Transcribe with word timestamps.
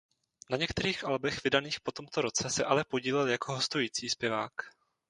Na 0.49 0.57
některých 0.57 1.03
albech 1.03 1.43
vydaných 1.43 1.79
po 1.79 1.91
tomto 1.91 2.21
roce 2.21 2.49
se 2.49 2.63
ale 2.63 2.83
podílel 2.83 3.27
jako 3.27 3.53
hostující 3.55 4.09
zpěvák. 4.09 4.51